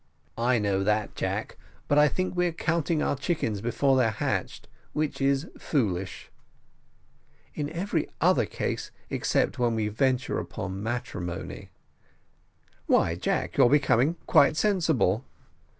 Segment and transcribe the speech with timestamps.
[0.39, 1.57] "I know that, Jack;
[1.87, 6.31] but I think we're counting our chickens before they are hatched, which is foolish."
[7.53, 11.69] "In every other case except when we venture upon matrimony."
[12.87, 15.23] "Why, Jack, you're becoming quite sensible."